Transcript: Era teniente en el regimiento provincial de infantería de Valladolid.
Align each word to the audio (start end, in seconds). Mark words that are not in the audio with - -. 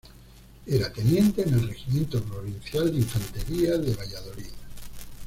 Era 0.65 0.91
teniente 0.91 1.43
en 1.47 1.53
el 1.53 1.67
regimiento 1.67 2.19
provincial 2.23 2.91
de 2.91 2.97
infantería 2.97 3.77
de 3.77 3.93
Valladolid. 3.93 4.49